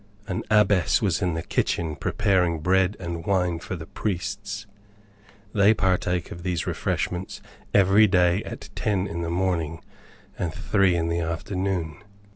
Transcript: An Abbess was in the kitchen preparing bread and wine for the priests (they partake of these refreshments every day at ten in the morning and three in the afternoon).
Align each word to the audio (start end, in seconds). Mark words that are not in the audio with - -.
An 0.27 0.41
Abbess 0.49 0.99
was 0.99 1.21
in 1.21 1.35
the 1.35 1.43
kitchen 1.43 1.95
preparing 1.95 2.57
bread 2.61 2.97
and 2.99 3.23
wine 3.23 3.59
for 3.59 3.75
the 3.75 3.85
priests 3.85 4.65
(they 5.53 5.75
partake 5.75 6.31
of 6.31 6.41
these 6.41 6.65
refreshments 6.65 7.39
every 7.71 8.07
day 8.07 8.41
at 8.43 8.69
ten 8.73 9.05
in 9.05 9.21
the 9.21 9.29
morning 9.29 9.83
and 10.39 10.51
three 10.51 10.95
in 10.95 11.07
the 11.07 11.19
afternoon). 11.19 11.97